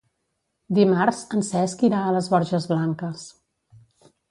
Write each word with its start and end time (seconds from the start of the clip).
Dimarts 0.77 1.19
en 1.39 1.43
Cesc 1.51 1.85
irà 1.89 2.01
a 2.07 2.15
les 2.17 2.31
Borges 2.33 2.67
Blanques. 2.75 3.29